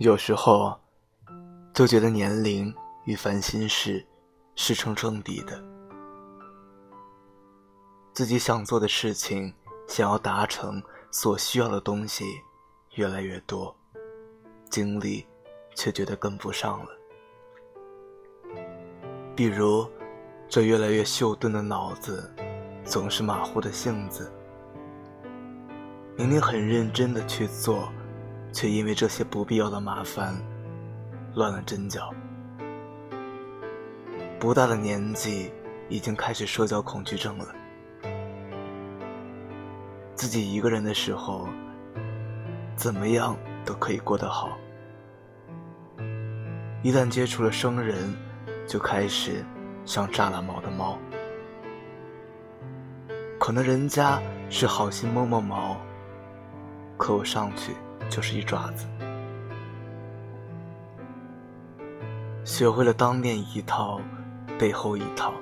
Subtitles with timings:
[0.00, 0.74] 有时候
[1.74, 4.02] 就觉得年龄与烦心事
[4.54, 5.62] 是成正比的，
[8.14, 9.52] 自己想做的事情、
[9.86, 12.24] 想要达成所需要的东西
[12.94, 13.76] 越来越多，
[14.70, 15.26] 精力
[15.74, 16.90] 却觉得跟不上了。
[19.36, 19.86] 比如，
[20.48, 22.34] 这越来越锈钝的脑子，
[22.86, 24.32] 总是马虎的性子，
[26.16, 27.92] 明明很认真的去做。
[28.52, 30.34] 却因为这些不必要的麻烦，
[31.34, 32.12] 乱了阵脚。
[34.38, 35.52] 不大的年纪，
[35.88, 37.46] 已经开始社交恐惧症了。
[40.14, 41.48] 自己一个人的时候，
[42.74, 44.56] 怎么样都可以过得好。
[46.82, 48.14] 一旦接触了生人，
[48.66, 49.44] 就开始
[49.84, 50.98] 像炸了毛的猫。
[53.38, 55.76] 可能人家是好心摸摸毛，
[56.96, 57.72] 可我上去。
[58.08, 58.86] 就是一爪子，
[62.44, 64.00] 学会了当面一套，
[64.58, 65.32] 背后一套。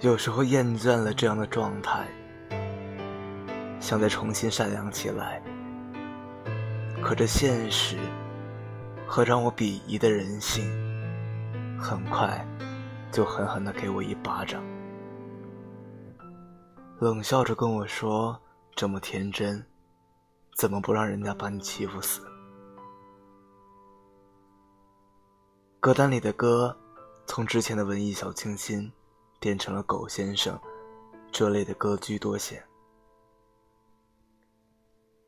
[0.00, 2.06] 有时候厌倦了这样的状态，
[3.80, 5.42] 想再重新善良起来，
[7.02, 7.96] 可这现实
[9.06, 10.64] 和让我鄙夷的人性，
[11.78, 12.46] 很快
[13.10, 14.62] 就狠狠的给我一巴掌，
[16.98, 18.40] 冷笑着跟我说
[18.74, 19.62] ：“这么天真。”
[20.60, 22.20] 怎么不让人家把你欺负死？
[25.80, 26.76] 歌单里的歌，
[27.26, 28.92] 从之前的文艺小清新，
[29.38, 30.60] 变成了狗先生
[31.32, 32.62] 这类的歌居多些。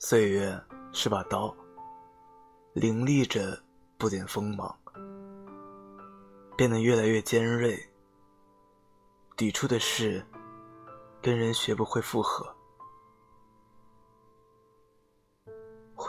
[0.00, 0.60] 岁月
[0.92, 1.54] 是把刀，
[2.72, 3.56] 凌厉着
[3.98, 4.76] 不减锋芒，
[6.56, 7.78] 变得越来越尖锐。
[9.36, 10.26] 抵触的是，
[11.22, 12.52] 跟人学不会复合。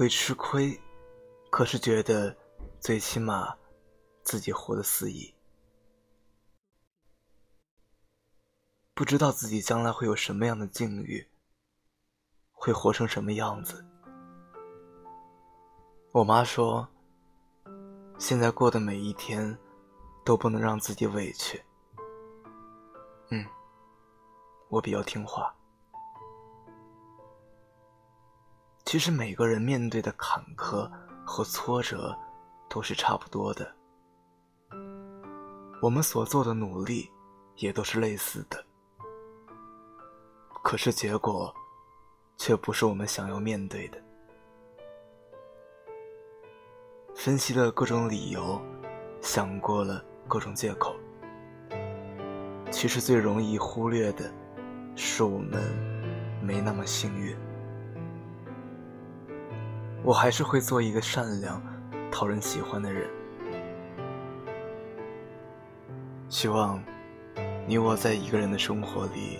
[0.02, 0.82] 会吃亏，
[1.52, 2.36] 可是觉得
[2.80, 3.56] 最起码
[4.24, 5.32] 自己活得肆意。
[8.96, 11.30] 不知道自己将来会有什么样的境遇，
[12.52, 13.86] 会活成什么样子。
[16.14, 16.88] 我妈说，
[18.18, 19.56] 现在过的每一天
[20.26, 21.64] 都不能让自己委屈。
[23.30, 23.46] 嗯，
[24.68, 25.56] 我比较听话。
[28.92, 30.86] 其实每个人面对的坎坷
[31.24, 32.14] 和挫折
[32.70, 33.74] 都是差不多的，
[35.82, 37.10] 我们所做的努力
[37.56, 38.62] 也都是类似的，
[40.62, 41.56] 可是结果
[42.36, 43.98] 却不是我们想要面对的。
[47.16, 48.62] 分析了各种理由，
[49.22, 50.94] 想过了各种借口，
[52.70, 54.30] 其实最容易忽略的
[54.98, 55.62] 是我们
[56.44, 57.34] 没那么幸运。
[60.04, 61.62] 我还是会做一个善良、
[62.12, 63.08] 讨人喜欢的人。
[66.28, 66.82] 希望
[67.68, 69.40] 你我在一个人的生活里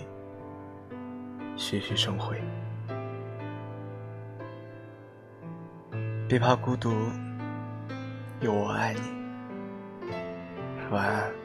[1.56, 2.40] 栩栩生辉。
[6.28, 6.92] 别怕孤独，
[8.40, 9.00] 有我爱你。
[10.90, 11.41] 晚安。